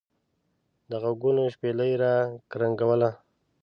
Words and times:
دغوږونو 0.89 1.43
شپېلۍ 1.53 1.91
را 2.01 2.13
کرنګوله. 2.51 3.09